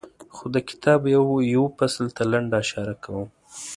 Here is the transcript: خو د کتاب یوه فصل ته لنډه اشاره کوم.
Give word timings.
خو 0.35 0.45
د 0.55 0.57
کتاب 0.69 0.99
یوه 1.53 1.69
فصل 1.77 2.05
ته 2.15 2.23
لنډه 2.31 2.55
اشاره 2.63 2.95
کوم. 3.03 3.23